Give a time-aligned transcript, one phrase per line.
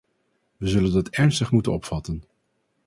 [0.57, 2.23] Wij zullen dat ernstig moeten opvatten.